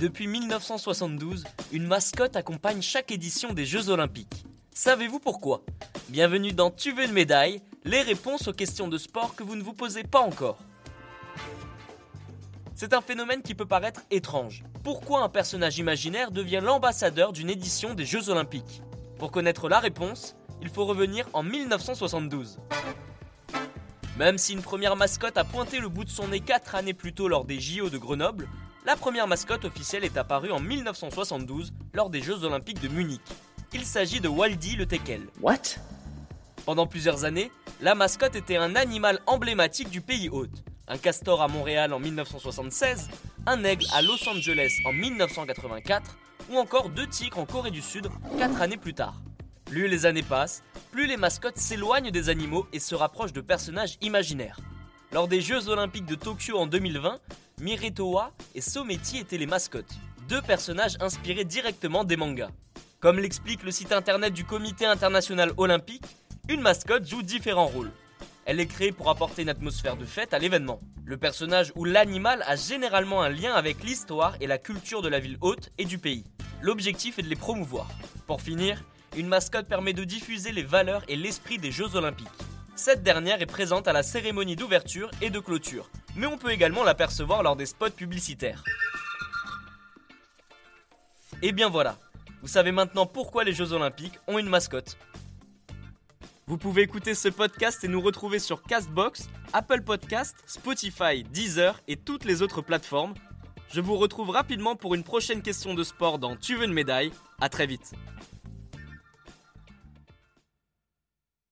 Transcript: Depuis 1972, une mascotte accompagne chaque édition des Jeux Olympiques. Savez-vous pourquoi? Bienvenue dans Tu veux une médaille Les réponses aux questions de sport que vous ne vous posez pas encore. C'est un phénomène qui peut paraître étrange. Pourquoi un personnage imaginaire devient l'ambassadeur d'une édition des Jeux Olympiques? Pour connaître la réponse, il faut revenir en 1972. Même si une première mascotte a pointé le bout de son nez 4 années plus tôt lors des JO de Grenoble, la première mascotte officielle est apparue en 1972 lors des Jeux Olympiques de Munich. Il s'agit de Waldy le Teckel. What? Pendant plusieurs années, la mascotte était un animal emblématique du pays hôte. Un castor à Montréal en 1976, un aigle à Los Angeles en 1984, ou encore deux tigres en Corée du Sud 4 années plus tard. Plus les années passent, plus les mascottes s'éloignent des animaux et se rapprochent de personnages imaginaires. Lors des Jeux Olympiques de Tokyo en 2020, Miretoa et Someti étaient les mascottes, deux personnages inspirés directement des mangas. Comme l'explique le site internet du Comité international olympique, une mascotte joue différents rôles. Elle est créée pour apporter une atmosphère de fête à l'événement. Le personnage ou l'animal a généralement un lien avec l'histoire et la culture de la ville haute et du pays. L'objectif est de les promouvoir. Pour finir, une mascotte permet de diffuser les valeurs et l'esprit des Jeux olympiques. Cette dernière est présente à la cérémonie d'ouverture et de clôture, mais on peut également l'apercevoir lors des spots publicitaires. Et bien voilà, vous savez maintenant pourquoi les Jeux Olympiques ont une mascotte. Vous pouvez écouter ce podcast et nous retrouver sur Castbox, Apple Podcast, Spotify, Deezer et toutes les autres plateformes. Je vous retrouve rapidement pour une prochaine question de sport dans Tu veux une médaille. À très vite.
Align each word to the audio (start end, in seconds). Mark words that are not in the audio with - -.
Depuis 0.00 0.26
1972, 0.26 1.44
une 1.72 1.86
mascotte 1.86 2.36
accompagne 2.36 2.82
chaque 2.82 3.10
édition 3.10 3.54
des 3.54 3.64
Jeux 3.64 3.88
Olympiques. 3.88 4.44
Savez-vous 4.74 5.18
pourquoi? 5.18 5.62
Bienvenue 6.10 6.52
dans 6.52 6.70
Tu 6.70 6.92
veux 6.92 7.04
une 7.04 7.12
médaille 7.12 7.62
Les 7.84 8.02
réponses 8.02 8.48
aux 8.48 8.52
questions 8.52 8.88
de 8.88 8.98
sport 8.98 9.34
que 9.34 9.42
vous 9.42 9.56
ne 9.56 9.62
vous 9.62 9.72
posez 9.72 10.02
pas 10.02 10.20
encore. 10.20 10.58
C'est 12.74 12.92
un 12.92 13.00
phénomène 13.00 13.40
qui 13.40 13.54
peut 13.54 13.64
paraître 13.64 14.02
étrange. 14.10 14.64
Pourquoi 14.82 15.22
un 15.22 15.30
personnage 15.30 15.78
imaginaire 15.78 16.30
devient 16.30 16.60
l'ambassadeur 16.62 17.32
d'une 17.32 17.48
édition 17.48 17.94
des 17.94 18.04
Jeux 18.04 18.28
Olympiques? 18.28 18.82
Pour 19.18 19.30
connaître 19.30 19.70
la 19.70 19.78
réponse, 19.78 20.36
il 20.60 20.68
faut 20.68 20.84
revenir 20.84 21.26
en 21.32 21.42
1972. 21.42 22.58
Même 24.16 24.38
si 24.38 24.52
une 24.52 24.62
première 24.62 24.94
mascotte 24.94 25.36
a 25.38 25.44
pointé 25.44 25.80
le 25.80 25.88
bout 25.88 26.04
de 26.04 26.10
son 26.10 26.28
nez 26.28 26.38
4 26.38 26.76
années 26.76 26.94
plus 26.94 27.12
tôt 27.12 27.26
lors 27.26 27.44
des 27.44 27.58
JO 27.58 27.90
de 27.90 27.98
Grenoble, 27.98 28.48
la 28.86 28.94
première 28.94 29.26
mascotte 29.26 29.64
officielle 29.64 30.04
est 30.04 30.16
apparue 30.16 30.52
en 30.52 30.60
1972 30.60 31.72
lors 31.92 32.10
des 32.10 32.22
Jeux 32.22 32.44
Olympiques 32.44 32.80
de 32.80 32.86
Munich. 32.86 33.22
Il 33.72 33.84
s'agit 33.84 34.20
de 34.20 34.28
Waldy 34.28 34.76
le 34.76 34.86
Teckel. 34.86 35.26
What? 35.40 35.80
Pendant 36.64 36.86
plusieurs 36.86 37.24
années, 37.24 37.50
la 37.80 37.96
mascotte 37.96 38.36
était 38.36 38.56
un 38.56 38.76
animal 38.76 39.18
emblématique 39.26 39.90
du 39.90 40.00
pays 40.00 40.28
hôte. 40.28 40.62
Un 40.86 40.96
castor 40.96 41.42
à 41.42 41.48
Montréal 41.48 41.92
en 41.92 41.98
1976, 41.98 43.08
un 43.46 43.64
aigle 43.64 43.86
à 43.92 44.00
Los 44.00 44.28
Angeles 44.28 44.74
en 44.84 44.92
1984, 44.92 46.16
ou 46.50 46.58
encore 46.58 46.88
deux 46.88 47.08
tigres 47.08 47.38
en 47.38 47.46
Corée 47.46 47.72
du 47.72 47.82
Sud 47.82 48.08
4 48.38 48.62
années 48.62 48.76
plus 48.76 48.94
tard. 48.94 49.20
Plus 49.64 49.88
les 49.88 50.06
années 50.06 50.22
passent, 50.22 50.62
plus 50.94 51.08
les 51.08 51.16
mascottes 51.16 51.58
s'éloignent 51.58 52.12
des 52.12 52.28
animaux 52.28 52.68
et 52.72 52.78
se 52.78 52.94
rapprochent 52.94 53.32
de 53.32 53.40
personnages 53.40 53.98
imaginaires. 54.00 54.60
Lors 55.10 55.26
des 55.26 55.40
Jeux 55.40 55.68
Olympiques 55.68 56.06
de 56.06 56.14
Tokyo 56.14 56.56
en 56.56 56.68
2020, 56.68 57.18
Miretoa 57.60 58.30
et 58.54 58.60
Someti 58.60 59.18
étaient 59.18 59.36
les 59.36 59.48
mascottes, 59.48 59.92
deux 60.28 60.40
personnages 60.40 60.96
inspirés 61.00 61.44
directement 61.44 62.04
des 62.04 62.16
mangas. 62.16 62.52
Comme 63.00 63.18
l'explique 63.18 63.64
le 63.64 63.72
site 63.72 63.90
internet 63.90 64.32
du 64.32 64.44
Comité 64.44 64.86
international 64.86 65.50
olympique, 65.56 66.04
une 66.48 66.60
mascotte 66.60 67.08
joue 67.08 67.22
différents 67.22 67.66
rôles. 67.66 67.90
Elle 68.44 68.60
est 68.60 68.68
créée 68.68 68.92
pour 68.92 69.10
apporter 69.10 69.42
une 69.42 69.48
atmosphère 69.48 69.96
de 69.96 70.04
fête 70.04 70.32
à 70.32 70.38
l'événement. 70.38 70.78
Le 71.04 71.16
personnage 71.16 71.72
ou 71.74 71.84
l'animal 71.84 72.44
a 72.46 72.54
généralement 72.54 73.20
un 73.20 73.30
lien 73.30 73.54
avec 73.54 73.82
l'histoire 73.82 74.36
et 74.40 74.46
la 74.46 74.58
culture 74.58 75.02
de 75.02 75.08
la 75.08 75.18
ville 75.18 75.38
haute 75.40 75.70
et 75.76 75.86
du 75.86 75.98
pays. 75.98 76.22
L'objectif 76.62 77.18
est 77.18 77.22
de 77.22 77.28
les 77.28 77.34
promouvoir. 77.34 77.88
Pour 78.28 78.40
finir, 78.40 78.84
une 79.16 79.28
mascotte 79.28 79.68
permet 79.68 79.92
de 79.92 80.04
diffuser 80.04 80.52
les 80.52 80.62
valeurs 80.62 81.02
et 81.08 81.16
l'esprit 81.16 81.58
des 81.58 81.70
Jeux 81.70 81.96
olympiques. 81.96 82.28
Cette 82.76 83.02
dernière 83.02 83.40
est 83.40 83.46
présente 83.46 83.86
à 83.86 83.92
la 83.92 84.02
cérémonie 84.02 84.56
d'ouverture 84.56 85.10
et 85.22 85.30
de 85.30 85.38
clôture, 85.38 85.88
mais 86.16 86.26
on 86.26 86.38
peut 86.38 86.50
également 86.50 86.82
l'apercevoir 86.82 87.42
lors 87.42 87.56
des 87.56 87.66
spots 87.66 87.90
publicitaires. 87.90 88.64
Et 91.42 91.52
bien 91.52 91.68
voilà, 91.68 91.98
vous 92.42 92.48
savez 92.48 92.72
maintenant 92.72 93.06
pourquoi 93.06 93.44
les 93.44 93.52
Jeux 93.52 93.72
Olympiques 93.72 94.18
ont 94.26 94.38
une 94.38 94.48
mascotte. 94.48 94.96
Vous 96.46 96.58
pouvez 96.58 96.82
écouter 96.82 97.14
ce 97.14 97.28
podcast 97.28 97.84
et 97.84 97.88
nous 97.88 98.00
retrouver 98.00 98.38
sur 98.38 98.62
Castbox, 98.62 99.30
Apple 99.52 99.82
Podcast, 99.82 100.36
Spotify, 100.46 101.24
Deezer 101.24 101.80
et 101.88 101.96
toutes 101.96 102.24
les 102.24 102.42
autres 102.42 102.60
plateformes. 102.60 103.14
Je 103.72 103.80
vous 103.80 103.96
retrouve 103.96 104.30
rapidement 104.30 104.76
pour 104.76 104.94
une 104.94 105.04
prochaine 105.04 105.40
question 105.40 105.74
de 105.74 105.82
sport 105.82 106.18
dans 106.18 106.36
Tu 106.36 106.56
veux 106.56 106.64
une 106.64 106.72
médaille. 106.72 107.12
À 107.40 107.48
très 107.48 107.66
vite. 107.66 107.92